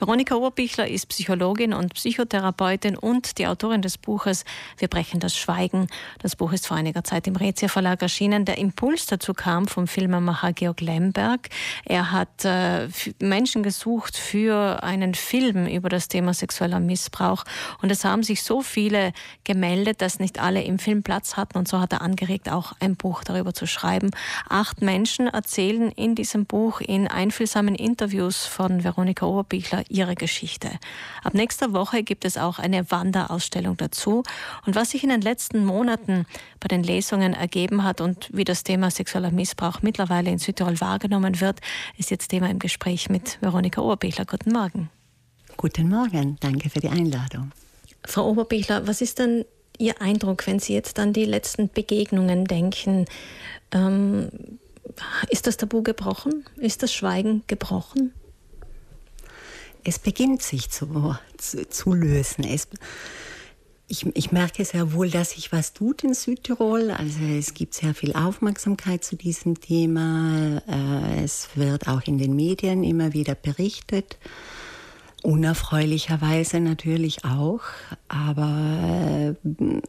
Veronika 0.00 0.34
Urbichler 0.34 0.88
ist 0.88 1.08
Psychologin 1.10 1.74
und 1.74 1.92
Psychotherapeutin 1.92 2.96
und 2.96 3.36
die 3.36 3.46
Autorin 3.46 3.82
des 3.82 3.98
Buches 3.98 4.46
Wir 4.78 4.88
brechen 4.88 5.20
das 5.20 5.36
Schweigen. 5.36 5.88
Das 6.20 6.36
Buch 6.36 6.54
ist 6.54 6.66
vor 6.66 6.78
einiger 6.78 7.04
Zeit 7.04 7.26
im 7.26 7.36
Rezia 7.36 7.68
Verlag 7.68 8.00
erschienen. 8.00 8.46
Der 8.46 8.56
Impuls 8.56 9.04
dazu 9.04 9.34
kam 9.34 9.68
vom 9.68 9.86
Filmemacher 9.86 10.54
Georg 10.54 10.80
Lemberg. 10.80 11.50
Er 11.84 12.12
hat 12.12 12.46
äh, 12.46 12.88
Menschen 13.18 13.62
gesucht 13.62 14.16
für 14.16 14.82
einen 14.82 15.14
Film 15.14 15.66
über 15.66 15.90
das 15.90 16.08
Thema 16.08 16.32
sexueller 16.32 16.80
Missbrauch 16.80 17.44
und 17.82 17.92
es 17.92 18.02
haben 18.02 18.22
sich 18.22 18.42
so 18.42 18.62
viele 18.62 19.12
gemeldet, 19.44 20.00
dass 20.00 20.18
nicht 20.18 20.40
alle 20.40 20.62
im 20.62 20.78
Film 20.78 21.02
Platz 21.02 21.36
hatten 21.36 21.58
und 21.58 21.68
so 21.68 21.78
hat 21.78 21.92
er 21.92 22.00
angeregt, 22.00 22.50
auch 22.50 22.72
ein 22.80 22.96
Buch 22.96 23.22
darüber 23.22 23.52
zu 23.52 23.66
schreiben. 23.66 24.12
Acht 24.48 24.80
Menschen 24.80 25.26
erzählen 25.26 25.92
in 25.92 26.14
diesem 26.14 26.46
Buch 26.46 26.80
in 26.80 27.06
einfühlsamen 27.06 27.74
Interviews 27.74 28.46
von 28.46 28.82
Veronika 28.82 29.26
Urbichler 29.26 29.84
ihre 29.90 30.14
Geschichte. 30.14 30.70
Ab 31.22 31.34
nächster 31.34 31.72
Woche 31.72 32.02
gibt 32.02 32.24
es 32.24 32.36
auch 32.36 32.58
eine 32.58 32.90
Wanderausstellung 32.90 33.76
dazu. 33.76 34.22
Und 34.66 34.74
was 34.74 34.90
sich 34.90 35.02
in 35.02 35.10
den 35.10 35.20
letzten 35.20 35.64
Monaten 35.64 36.26
bei 36.60 36.68
den 36.68 36.82
Lesungen 36.82 37.34
ergeben 37.34 37.84
hat 37.84 38.00
und 38.00 38.28
wie 38.32 38.44
das 38.44 38.64
Thema 38.64 38.90
sexueller 38.90 39.30
Missbrauch 39.30 39.82
mittlerweile 39.82 40.30
in 40.30 40.38
Südtirol 40.38 40.80
wahrgenommen 40.80 41.40
wird, 41.40 41.60
ist 41.98 42.10
jetzt 42.10 42.28
Thema 42.28 42.48
im 42.48 42.58
Gespräch 42.58 43.08
mit 43.08 43.38
Veronika 43.40 43.80
Oberbichler. 43.80 44.24
Guten 44.24 44.52
Morgen. 44.52 44.90
Guten 45.56 45.88
Morgen, 45.88 46.36
danke 46.40 46.70
für 46.70 46.80
die 46.80 46.88
Einladung. 46.88 47.52
Frau 48.06 48.28
Oberbichler, 48.28 48.86
was 48.86 49.00
ist 49.00 49.18
denn 49.18 49.44
Ihr 49.78 50.00
Eindruck, 50.02 50.46
wenn 50.46 50.58
Sie 50.58 50.74
jetzt 50.74 50.98
an 50.98 51.12
die 51.12 51.24
letzten 51.24 51.70
Begegnungen 51.70 52.44
denken? 52.44 53.06
Ähm, 53.72 54.28
ist 55.30 55.46
das 55.46 55.56
Tabu 55.56 55.82
gebrochen? 55.82 56.44
Ist 56.56 56.82
das 56.82 56.92
Schweigen 56.92 57.42
gebrochen? 57.46 58.12
Es 59.84 59.98
beginnt 59.98 60.42
sich 60.42 60.70
zu, 60.70 61.16
zu, 61.36 61.68
zu 61.68 61.92
lösen. 61.92 62.44
Es, 62.44 62.68
ich, 63.88 64.06
ich, 64.14 64.30
merke 64.30 64.64
sehr 64.64 64.92
wohl, 64.92 65.10
dass 65.10 65.32
sich 65.32 65.52
was 65.52 65.72
tut 65.72 66.04
in 66.04 66.14
Südtirol. 66.14 66.90
Also 66.90 67.24
es 67.24 67.54
gibt 67.54 67.74
sehr 67.74 67.94
viel 67.94 68.12
Aufmerksamkeit 68.12 69.04
zu 69.04 69.16
diesem 69.16 69.60
Thema. 69.60 70.62
Äh, 70.68 71.24
es 71.24 71.48
wird 71.56 71.88
auch 71.88 72.02
in 72.06 72.18
den 72.18 72.36
Medien 72.36 72.84
immer 72.84 73.12
wieder 73.12 73.34
berichtet. 73.34 74.18
Unerfreulicherweise 75.22 76.60
natürlich 76.60 77.24
auch. 77.24 77.62
Aber 78.08 79.34
äh, 79.44 79.80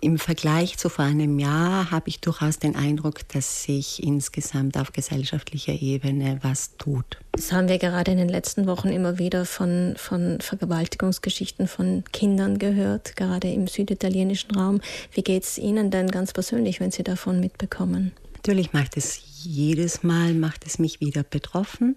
im 0.00 0.18
Vergleich 0.18 0.78
zu 0.78 0.88
vor 0.88 1.04
einem 1.04 1.38
Jahr 1.38 1.90
habe 1.90 2.08
ich 2.08 2.20
durchaus 2.20 2.58
den 2.58 2.76
Eindruck, 2.76 3.26
dass 3.28 3.64
sich 3.64 4.02
insgesamt 4.02 4.76
auf 4.76 4.92
gesellschaftlicher 4.92 5.72
Ebene 5.72 6.38
was 6.42 6.76
tut. 6.76 7.18
Das 7.32 7.52
haben 7.52 7.68
wir 7.68 7.78
gerade 7.78 8.12
in 8.12 8.18
den 8.18 8.28
letzten 8.28 8.66
Wochen 8.66 8.88
immer 8.88 9.18
wieder 9.18 9.44
von, 9.44 9.94
von 9.96 10.40
Vergewaltigungsgeschichten 10.40 11.66
von 11.66 12.04
Kindern 12.12 12.58
gehört, 12.58 13.16
gerade 13.16 13.50
im 13.50 13.66
süditalienischen 13.66 14.52
Raum. 14.52 14.80
Wie 15.12 15.22
geht 15.22 15.42
es 15.42 15.58
Ihnen 15.58 15.90
denn 15.90 16.08
ganz 16.08 16.32
persönlich, 16.32 16.78
wenn 16.80 16.92
Sie 16.92 17.02
davon 17.02 17.40
mitbekommen? 17.40 18.12
Natürlich 18.36 18.72
macht 18.72 18.96
es 18.96 19.20
jedes 19.42 20.04
Mal, 20.04 20.32
macht 20.34 20.64
es 20.64 20.78
mich 20.78 21.00
wieder 21.00 21.24
betroffen. 21.24 21.96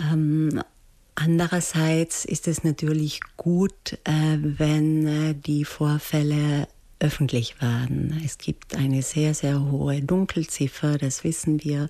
Ähm, 0.00 0.62
Andererseits 1.14 2.24
ist 2.24 2.48
es 2.48 2.64
natürlich 2.64 3.20
gut, 3.36 3.98
äh, 4.04 4.38
wenn 4.40 5.06
äh, 5.06 5.34
die 5.34 5.64
Vorfälle 5.64 6.68
öffentlich 7.00 7.60
werden. 7.60 8.20
Es 8.24 8.38
gibt 8.38 8.76
eine 8.76 9.02
sehr, 9.02 9.34
sehr 9.34 9.60
hohe 9.60 10.00
Dunkelziffer, 10.00 10.98
das 10.98 11.24
wissen 11.24 11.62
wir. 11.64 11.88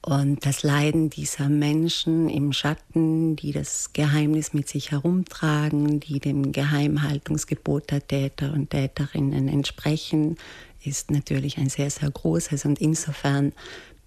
Und 0.00 0.46
das 0.46 0.62
Leiden 0.62 1.10
dieser 1.10 1.48
Menschen 1.48 2.28
im 2.28 2.52
Schatten, 2.52 3.34
die 3.36 3.52
das 3.52 3.92
Geheimnis 3.92 4.52
mit 4.52 4.68
sich 4.68 4.92
herumtragen, 4.92 5.98
die 5.98 6.20
dem 6.20 6.52
Geheimhaltungsgebot 6.52 7.90
der 7.90 8.06
Täter 8.06 8.52
und 8.52 8.70
Täterinnen 8.70 9.48
entsprechen, 9.48 10.36
ist 10.84 11.10
natürlich 11.10 11.58
ein 11.58 11.68
sehr, 11.68 11.90
sehr 11.90 12.10
großes. 12.10 12.64
Und 12.64 12.80
insofern 12.80 13.52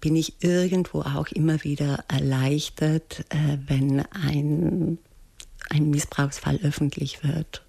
bin 0.02 0.16
ich 0.16 0.42
irgendwo 0.42 1.02
auch 1.02 1.28
immer 1.28 1.62
wieder 1.62 2.04
erleichtert, 2.08 3.24
äh, 3.30 3.56
wenn 3.66 4.00
ein, 4.10 4.98
ein 5.70 5.90
Missbrauchsfall 5.90 6.58
öffentlich 6.62 7.22
wird. 7.22 7.62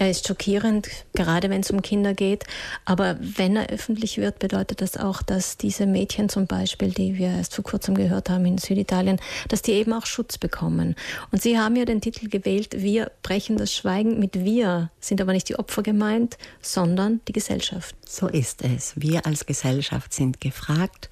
Er 0.00 0.08
ist 0.08 0.26
schockierend, 0.26 0.88
gerade 1.12 1.50
wenn 1.50 1.60
es 1.60 1.70
um 1.70 1.82
Kinder 1.82 2.14
geht. 2.14 2.44
Aber 2.86 3.18
wenn 3.20 3.54
er 3.54 3.68
öffentlich 3.68 4.16
wird, 4.16 4.38
bedeutet 4.38 4.80
das 4.80 4.96
auch, 4.96 5.20
dass 5.20 5.58
diese 5.58 5.84
Mädchen 5.84 6.30
zum 6.30 6.46
Beispiel, 6.46 6.88
die 6.88 7.18
wir 7.18 7.28
erst 7.28 7.54
vor 7.54 7.64
kurzem 7.64 7.94
gehört 7.94 8.30
haben 8.30 8.46
in 8.46 8.56
Süditalien, 8.56 9.20
dass 9.48 9.60
die 9.60 9.72
eben 9.72 9.92
auch 9.92 10.06
Schutz 10.06 10.38
bekommen. 10.38 10.94
Und 11.32 11.42
Sie 11.42 11.58
haben 11.58 11.76
ja 11.76 11.84
den 11.84 12.00
Titel 12.00 12.30
gewählt, 12.30 12.76
Wir 12.78 13.12
brechen 13.22 13.58
das 13.58 13.74
Schweigen. 13.74 14.18
Mit 14.18 14.42
wir 14.42 14.90
sind 15.00 15.20
aber 15.20 15.34
nicht 15.34 15.50
die 15.50 15.58
Opfer 15.58 15.82
gemeint, 15.82 16.38
sondern 16.62 17.20
die 17.28 17.32
Gesellschaft. 17.32 17.94
So 18.08 18.26
ist 18.26 18.62
es. 18.62 18.94
Wir 18.96 19.26
als 19.26 19.44
Gesellschaft 19.44 20.14
sind 20.14 20.40
gefragt. 20.40 21.10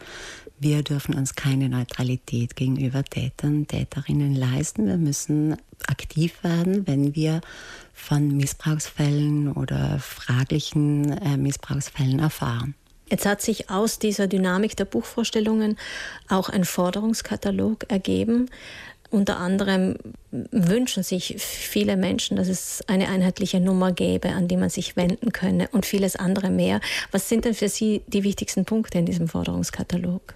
Wir 0.59 0.82
dürfen 0.82 1.15
uns 1.15 1.34
keine 1.34 1.69
Neutralität 1.69 2.56
gegenüber 2.56 3.05
Tätern, 3.05 3.66
Täterinnen 3.66 4.34
leisten. 4.34 4.87
Wir 4.87 4.97
müssen 4.97 5.59
aktiv 5.87 6.43
werden, 6.43 6.87
wenn 6.87 7.15
wir 7.15 7.41
von 7.94 8.37
Missbrauchsfällen 8.37 9.53
oder 9.53 9.99
fraglichen 9.99 11.12
äh, 11.19 11.37
Missbrauchsfällen 11.37 12.21
erfahren. 12.21 12.75
Jetzt 13.11 13.27
hat 13.27 13.41
sich 13.41 13.71
aus 13.71 13.99
dieser 13.99 14.27
Dynamik 14.27 14.77
der 14.77 14.84
Buchvorstellungen 14.84 15.78
auch 16.28 16.49
ein 16.49 16.65
Forderungskatalog 16.65 17.91
ergeben. 17.91 18.50
Unter 19.11 19.38
anderem 19.38 19.97
wünschen 20.31 21.03
sich 21.03 21.37
viele 21.38 21.97
Menschen, 21.97 22.37
dass 22.37 22.49
es 22.49 22.84
eine 22.88 23.09
einheitliche 23.09 23.59
Nummer 23.59 23.93
gäbe, 23.93 24.28
an 24.31 24.49
die 24.49 24.59
man 24.59 24.69
sich 24.69 24.97
wenden 24.97 25.33
könne 25.33 25.69
und 25.72 25.87
vieles 25.87 26.17
andere 26.17 26.50
mehr. 26.50 26.81
Was 27.11 27.31
sind 27.31 27.47
denn 27.47 27.55
für 27.55 27.71
Sie 27.71 28.03
die 28.06 28.22
wichtigsten 28.22 28.67
Punkte 28.67 28.99
in 28.99 29.06
diesem 29.06 29.28
Forderungskatalog? 29.28 30.34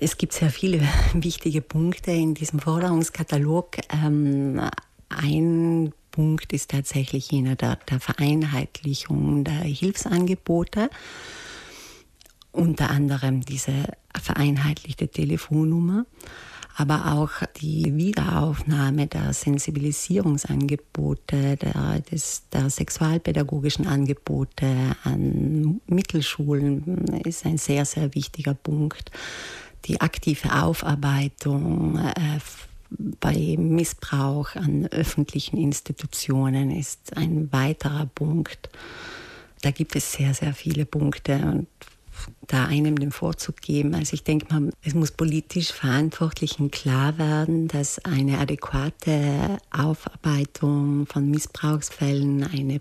Es 0.00 0.18
gibt 0.18 0.32
sehr 0.32 0.50
viele 0.50 0.80
wichtige 1.14 1.60
Punkte 1.60 2.12
in 2.12 2.34
diesem 2.34 2.60
Forderungskatalog. 2.60 3.78
Ähm, 3.92 4.60
ein 5.08 5.92
Punkt 6.10 6.52
ist 6.52 6.70
tatsächlich 6.70 7.30
jener 7.30 7.56
der, 7.56 7.76
der 7.90 7.98
Vereinheitlichung 7.98 9.44
der 9.44 9.54
Hilfsangebote. 9.54 10.90
Unter 12.52 12.90
anderem 12.90 13.40
diese 13.40 13.72
vereinheitlichte 14.16 15.08
Telefonnummer, 15.08 16.06
aber 16.76 17.14
auch 17.14 17.30
die 17.60 17.96
Wiederaufnahme 17.96 19.08
der 19.08 19.32
Sensibilisierungsangebote, 19.32 21.56
der, 21.56 22.00
des, 22.12 22.44
der 22.52 22.70
sexualpädagogischen 22.70 23.88
Angebote 23.88 24.94
an 25.02 25.80
Mittelschulen 25.88 27.08
ist 27.24 27.44
ein 27.44 27.58
sehr, 27.58 27.84
sehr 27.84 28.14
wichtiger 28.14 28.54
Punkt 28.54 29.10
die 29.86 30.00
aktive 30.00 30.62
Aufarbeitung 30.62 31.98
äh, 31.98 32.40
bei 33.20 33.56
Missbrauch 33.58 34.54
an 34.54 34.86
öffentlichen 34.86 35.56
Institutionen 35.56 36.70
ist 36.70 37.16
ein 37.16 37.52
weiterer 37.52 38.06
Punkt. 38.06 38.68
Da 39.62 39.70
gibt 39.70 39.96
es 39.96 40.12
sehr, 40.12 40.34
sehr 40.34 40.54
viele 40.54 40.84
Punkte 40.84 41.34
und 41.36 41.66
da 42.46 42.66
einem 42.66 42.98
den 42.98 43.10
Vorzug 43.10 43.60
geben. 43.60 43.94
Also 43.94 44.14
ich 44.14 44.22
denke 44.22 44.52
mal, 44.52 44.70
es 44.82 44.94
muss 44.94 45.10
politisch 45.10 45.72
Verantwortlichen 45.72 46.70
klar 46.70 47.18
werden, 47.18 47.68
dass 47.68 47.98
eine 48.04 48.38
adäquate 48.38 49.58
Aufarbeitung 49.70 51.06
von 51.06 51.30
Missbrauchsfällen, 51.30 52.44
eine, 52.44 52.80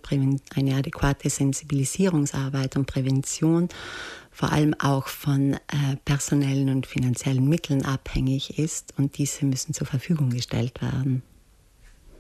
eine 0.56 0.76
adäquate 0.76 1.30
Sensibilisierungsarbeit 1.30 2.76
und 2.76 2.86
Prävention 2.86 3.70
vor 4.34 4.52
allem 4.52 4.74
auch 4.80 5.08
von 5.08 5.54
äh, 5.54 5.96
personellen 6.06 6.70
und 6.70 6.88
finanziellen 6.88 7.48
Mitteln 7.48 7.86
abhängig 7.86 8.58
ist 8.58 8.94
und 8.98 9.18
diese 9.18 9.46
müssen 9.46 9.74
zur 9.74 9.88
Verfügung 9.88 10.32
gestellt 10.32 10.82
werden. 10.82 11.22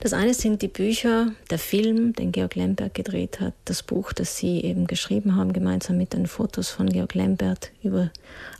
Das 0.03 0.11
eine 0.11 0.33
sind 0.33 0.61
die 0.61 0.67
Bücher, 0.67 1.31
der 1.49 1.57
Film, 1.57 2.11
den 2.11 2.33
Georg 2.33 2.55
Lembert 2.55 2.93
gedreht 2.93 3.39
hat, 3.39 3.53
das 3.63 3.83
Buch, 3.83 4.11
das 4.11 4.35
Sie 4.35 4.59
eben 4.59 4.85
geschrieben 4.85 5.37
haben, 5.37 5.53
gemeinsam 5.53 5.97
mit 5.97 6.11
den 6.11 6.27
Fotos 6.27 6.69
von 6.69 6.89
Georg 6.89 7.13
Lembert 7.13 7.71
über 7.83 8.11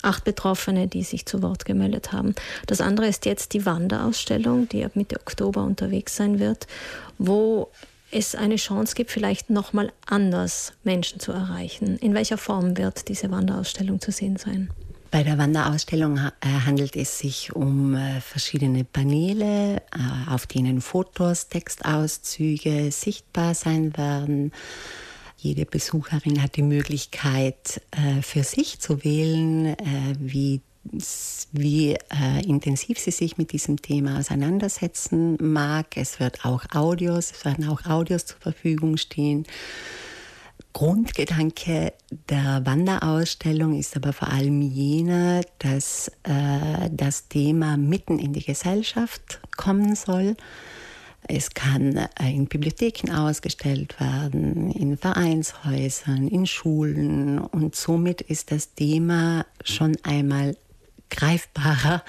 acht 0.01 0.23
Betroffene, 0.23 0.87
die 0.87 1.03
sich 1.03 1.25
zu 1.25 1.43
Wort 1.43 1.65
gemeldet 1.65 2.13
haben. 2.13 2.33
Das 2.65 2.79
andere 2.79 3.07
ist 3.07 3.25
jetzt 3.25 3.53
die 3.53 3.65
Wanderausstellung, 3.65 4.69
die 4.69 4.85
ab 4.85 4.95
Mitte 4.95 5.17
Oktober 5.17 5.65
unterwegs 5.65 6.15
sein 6.15 6.39
wird, 6.39 6.65
wo 7.17 7.69
es 8.13 8.35
eine 8.35 8.57
Chance 8.57 8.95
gibt, 8.95 9.11
vielleicht 9.11 9.49
nochmal 9.49 9.91
anders 10.05 10.73
Menschen 10.83 11.19
zu 11.19 11.31
erreichen. 11.31 11.97
In 11.97 12.13
welcher 12.13 12.37
Form 12.37 12.77
wird 12.77 13.07
diese 13.09 13.31
Wanderausstellung 13.31 13.99
zu 13.99 14.11
sehen 14.11 14.37
sein? 14.37 14.69
Bei 15.13 15.21
der 15.21 15.37
Wanderausstellung 15.37 16.17
äh, 16.17 16.31
handelt 16.65 16.95
es 16.95 17.19
sich 17.19 17.55
um 17.55 17.93
äh, 17.93 18.19
verschiedene 18.19 18.83
Paneele, 18.83 19.75
äh, 19.77 19.81
auf 20.27 20.47
denen 20.47 20.81
Fotos, 20.81 21.49
Textauszüge 21.49 22.91
sichtbar 22.91 23.53
sein 23.53 23.95
werden. 23.95 24.51
Jede 25.37 25.65
Besucherin 25.65 26.41
hat 26.41 26.55
die 26.55 26.63
Möglichkeit, 26.63 27.81
für 28.21 28.43
sich 28.43 28.79
zu 28.79 29.03
wählen, 29.03 29.75
wie 30.17 30.61
wie 31.51 31.93
äh, 31.93 32.45
intensiv 32.45 32.99
sie 32.99 33.11
sich 33.11 33.37
mit 33.37 33.51
diesem 33.51 33.81
Thema 33.81 34.19
auseinandersetzen 34.19 35.37
mag. 35.39 35.95
Es 35.95 36.19
wird 36.19 36.45
auch 36.45 36.63
Audios, 36.73 37.31
es 37.31 37.45
werden 37.45 37.67
auch 37.67 37.85
Audios 37.85 38.25
zur 38.25 38.39
Verfügung 38.39 38.97
stehen. 38.97 39.45
Grundgedanke 40.73 41.93
der 42.29 42.65
Wanderausstellung 42.65 43.77
ist 43.77 43.95
aber 43.95 44.11
vor 44.11 44.29
allem 44.29 44.61
jener, 44.61 45.41
dass 45.59 46.09
äh, 46.23 46.89
das 46.91 47.27
Thema 47.27 47.77
mitten 47.77 48.17
in 48.17 48.33
die 48.33 48.43
Gesellschaft 48.43 49.39
kommen 49.55 49.95
soll. 49.95 50.35
Es 51.27 51.51
kann 51.51 51.95
äh, 51.95 52.31
in 52.31 52.47
Bibliotheken 52.47 53.13
ausgestellt 53.13 53.99
werden, 53.99 54.71
in 54.71 54.97
Vereinshäusern, 54.97 56.27
in 56.27 56.47
Schulen 56.47 57.39
und 57.39 57.75
somit 57.75 58.21
ist 58.21 58.51
das 58.51 58.73
Thema 58.73 59.45
schon 59.63 59.95
einmal 60.03 60.57
greifbarer 61.15 62.03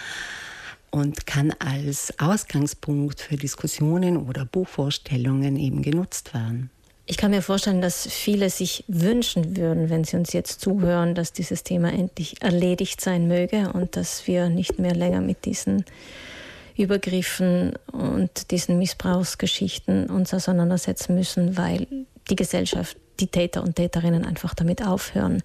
und 0.91 1.27
kann 1.27 1.53
als 1.59 2.15
Ausgangspunkt 2.19 3.21
für 3.21 3.37
Diskussionen 3.37 4.17
oder 4.17 4.45
Buchvorstellungen 4.45 5.57
eben 5.57 5.83
genutzt 5.83 6.35
werden. 6.35 6.71
Ich 7.07 7.19
kann 7.19 7.33
mir 7.33 7.43
vorstellen, 7.43 7.83
dass 7.83 8.07
viele 8.07 8.49
sich 8.49 8.85
wünschen 8.89 9.57
würden, 9.59 9.91
wenn 9.91 10.05
sie 10.05 10.17
uns 10.17 10.33
jetzt 10.33 10.61
zuhören, 10.61 11.15
dass 11.15 11.33
dieses 11.33 11.63
Thema 11.63 11.93
endlich 11.93 12.41
erledigt 12.41 13.01
sein 13.01 13.29
möge 13.29 13.73
und 13.75 13.97
dass 13.97 14.27
wir 14.27 14.49
nicht 14.49 14.79
mehr 14.79 14.95
länger 14.95 15.21
mit 15.21 15.45
diesen 15.45 15.85
Übergriffen 16.77 17.75
und 17.93 18.51
diesen 18.51 18.79
Missbrauchsgeschichten 18.79 20.09
uns 20.09 20.33
auseinandersetzen 20.33 21.15
müssen, 21.15 21.59
weil 21.59 21.87
die 22.31 22.37
Gesellschaft, 22.37 22.97
die 23.21 23.27
Täter 23.27 23.63
und 23.63 23.77
Täterinnen 23.77 24.25
einfach 24.25 24.55
damit 24.55 24.85
aufhören. 24.85 25.43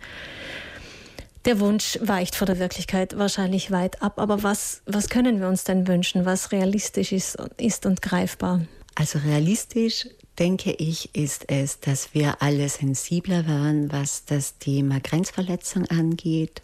Der 1.46 1.60
Wunsch 1.60 1.98
weicht 2.02 2.36
vor 2.36 2.46
der 2.46 2.60
Wirklichkeit 2.60 3.18
wahrscheinlich 3.18 3.72
weit 3.72 4.02
ab, 4.02 4.20
aber 4.20 4.44
was, 4.44 4.82
was 4.86 5.10
können 5.10 5.40
wir 5.40 5.48
uns 5.48 5.64
denn 5.64 5.88
wünschen, 5.88 6.26
was 6.26 6.52
realistisch 6.52 7.12
ist, 7.12 7.38
ist 7.58 7.86
und 7.86 8.02
greifbar? 8.02 8.62
Also 8.96 9.20
realistisch 9.20 10.08
denke 10.38 10.72
ich, 10.74 11.16
ist 11.16 11.50
es, 11.50 11.80
dass 11.80 12.14
wir 12.14 12.42
alle 12.42 12.68
sensibler 12.68 13.48
werden, 13.48 13.92
was 13.92 14.26
das 14.26 14.58
Thema 14.58 15.00
Grenzverletzung 15.00 15.86
angeht, 15.86 16.62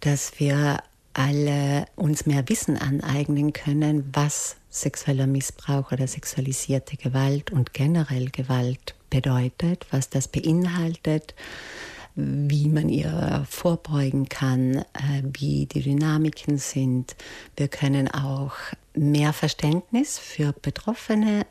dass 0.00 0.38
wir 0.40 0.82
alle 1.14 1.86
uns 1.94 2.26
mehr 2.26 2.48
Wissen 2.48 2.76
aneignen 2.76 3.52
können, 3.52 4.10
was 4.12 4.56
sexueller 4.70 5.26
Missbrauch 5.26 5.92
oder 5.92 6.06
sexualisierte 6.06 6.96
Gewalt 6.96 7.52
und 7.52 7.74
generell 7.74 8.30
Gewalt 8.30 8.94
bedeutet, 9.10 9.86
was 9.90 10.08
das 10.08 10.26
beinhaltet, 10.28 11.34
wie 12.14 12.68
man 12.68 12.88
ihr 12.88 13.44
vorbeugen 13.48 14.28
kann, 14.28 14.76
äh, 14.76 15.22
wie 15.32 15.66
die 15.66 15.82
Dynamiken 15.82 16.58
sind. 16.58 17.16
Wir 17.56 17.68
können 17.68 18.08
auch 18.08 18.54
mehr 18.94 19.32
Verständnis 19.32 20.18
für 20.18 20.52
Betroffene 20.52 21.46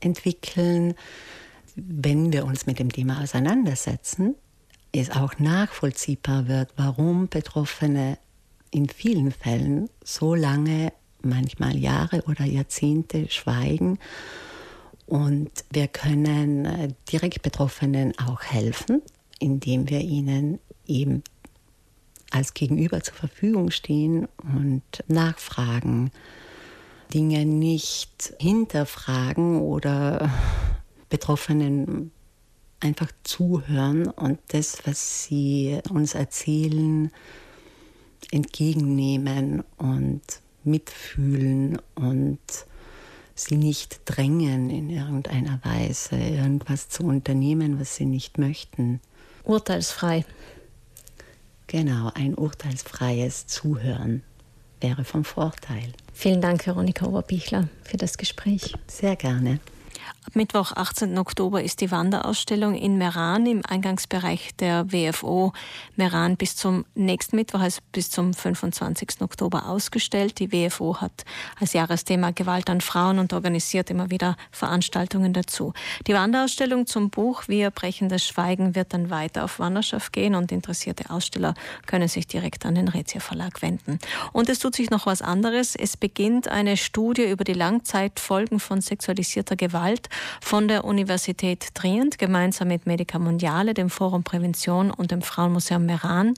entwickeln, 0.00 0.94
wenn 1.74 2.32
wir 2.32 2.44
uns 2.46 2.66
mit 2.66 2.78
dem 2.78 2.90
Thema 2.90 3.20
auseinandersetzen, 3.22 4.34
es 4.92 5.10
auch 5.10 5.38
nachvollziehbar 5.38 6.48
wird, 6.48 6.72
warum 6.76 7.28
Betroffene 7.28 8.18
in 8.70 8.88
vielen 8.88 9.30
Fällen 9.32 9.90
so 10.02 10.34
lange, 10.34 10.92
manchmal 11.22 11.76
Jahre 11.76 12.22
oder 12.22 12.44
Jahrzehnte 12.44 13.28
schweigen. 13.28 13.98
Und 15.06 15.50
wir 15.70 15.88
können 15.88 16.64
äh, 16.64 16.88
direkt 17.10 17.42
Betroffenen 17.42 18.18
auch 18.18 18.42
helfen, 18.42 19.02
indem 19.38 19.88
wir 19.88 20.00
ihnen 20.00 20.58
eben 20.86 21.22
als 22.30 22.54
Gegenüber 22.54 23.02
zur 23.02 23.14
Verfügung 23.14 23.70
stehen 23.70 24.28
und 24.42 24.82
nachfragen, 25.08 26.10
Dinge 27.14 27.46
nicht 27.46 28.34
hinterfragen 28.40 29.60
oder 29.60 30.30
Betroffenen 31.08 32.10
einfach 32.80 33.10
zuhören 33.22 34.08
und 34.08 34.38
das, 34.48 34.86
was 34.86 35.24
sie 35.24 35.78
uns 35.88 36.14
erzählen, 36.14 37.10
entgegennehmen 38.30 39.62
und 39.78 40.22
mitfühlen 40.64 41.78
und 41.94 42.40
sie 43.34 43.56
nicht 43.56 44.00
drängen 44.04 44.70
in 44.70 44.90
irgendeiner 44.90 45.60
Weise, 45.62 46.16
irgendwas 46.16 46.88
zu 46.88 47.04
unternehmen, 47.04 47.78
was 47.78 47.96
sie 47.96 48.06
nicht 48.06 48.38
möchten. 48.38 49.00
Urteilsfrei. 49.46 50.24
Genau, 51.66 52.10
ein 52.14 52.34
urteilsfreies 52.34 53.46
Zuhören 53.46 54.22
wäre 54.80 55.04
vom 55.04 55.24
Vorteil. 55.24 55.92
Vielen 56.12 56.40
Dank, 56.40 56.66
Veronika 56.66 57.06
Oberbichler, 57.06 57.68
für 57.82 57.96
das 57.96 58.18
Gespräch. 58.18 58.74
Sehr 58.86 59.16
gerne. 59.16 59.60
Ab 60.26 60.34
Mittwoch, 60.34 60.72
18. 60.72 61.16
Oktober, 61.18 61.62
ist 61.62 61.80
die 61.80 61.90
Wanderausstellung 61.90 62.74
in 62.74 62.98
Meran 62.98 63.46
im 63.46 63.62
Eingangsbereich 63.64 64.56
der 64.58 64.92
WFO 64.92 65.52
Meran 65.94 66.36
bis 66.36 66.56
zum 66.56 66.84
nächsten 66.94 67.36
Mittwoch, 67.36 67.60
also 67.60 67.80
bis 67.92 68.10
zum 68.10 68.34
25. 68.34 69.20
Oktober 69.20 69.68
ausgestellt. 69.68 70.38
Die 70.40 70.52
WFO 70.52 71.00
hat 71.00 71.24
als 71.60 71.72
Jahresthema 71.72 72.32
Gewalt 72.32 72.68
an 72.68 72.80
Frauen 72.80 73.20
und 73.20 73.32
organisiert 73.32 73.88
immer 73.88 74.10
wieder 74.10 74.36
Veranstaltungen 74.50 75.32
dazu. 75.32 75.72
Die 76.06 76.14
Wanderausstellung 76.14 76.86
zum 76.86 77.10
Buch 77.10 77.44
Wir 77.46 77.70
brechen 77.70 78.08
das 78.08 78.24
Schweigen 78.24 78.74
wird 78.74 78.92
dann 78.92 79.10
weiter 79.10 79.44
auf 79.44 79.58
Wanderschaft 79.58 80.12
gehen 80.12 80.34
und 80.34 80.50
interessierte 80.50 81.08
Aussteller 81.10 81.54
können 81.86 82.08
sich 82.08 82.26
direkt 82.26 82.66
an 82.66 82.74
den 82.74 82.88
Rezia 82.88 83.20
Verlag 83.20 83.62
wenden. 83.62 84.00
Und 84.32 84.48
es 84.48 84.58
tut 84.58 84.74
sich 84.74 84.90
noch 84.90 85.06
was 85.06 85.22
anderes. 85.22 85.76
Es 85.76 85.96
beginnt 85.96 86.48
eine 86.48 86.76
Studie 86.76 87.30
über 87.30 87.44
die 87.44 87.52
Langzeitfolgen 87.52 88.58
von 88.58 88.80
sexualisierter 88.80 89.56
Gewalt 89.56 89.85
von 90.40 90.68
der 90.68 90.84
Universität 90.84 91.74
Trient 91.74 92.18
gemeinsam 92.18 92.68
mit 92.68 92.86
Medica 92.86 93.18
Mondiale, 93.18 93.74
dem 93.74 93.90
Forum 93.90 94.22
Prävention 94.22 94.90
und 94.90 95.10
dem 95.10 95.22
Frauenmuseum 95.22 95.86
Meran 95.86 96.34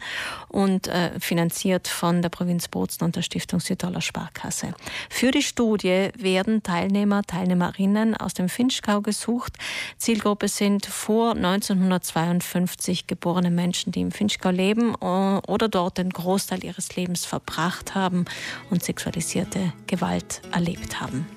und 0.48 0.88
äh, 0.88 1.18
finanziert 1.20 1.88
von 1.88 2.22
der 2.22 2.28
Provinz 2.28 2.68
Bozen 2.68 3.04
und 3.04 3.16
der 3.16 3.22
Stiftung 3.22 3.60
Südtiroler 3.60 4.00
Sparkasse. 4.00 4.74
Für 5.08 5.30
die 5.30 5.42
Studie 5.42 6.10
werden 6.16 6.62
Teilnehmer, 6.62 7.22
Teilnehmerinnen 7.22 8.16
aus 8.16 8.34
dem 8.34 8.48
Finchgau 8.48 9.00
gesucht. 9.00 9.54
Zielgruppe 9.96 10.48
sind 10.48 10.86
vor 10.86 11.32
1952 11.32 13.06
geborene 13.06 13.50
Menschen, 13.50 13.92
die 13.92 14.00
im 14.00 14.10
Finchgau 14.10 14.50
leben 14.50 14.94
äh, 15.00 15.04
oder 15.04 15.68
dort 15.68 15.98
den 15.98 16.10
Großteil 16.10 16.64
ihres 16.64 16.96
Lebens 16.96 17.24
verbracht 17.24 17.94
haben 17.94 18.24
und 18.70 18.82
sexualisierte 18.82 19.72
Gewalt 19.86 20.42
erlebt 20.52 21.00
haben. 21.00 21.28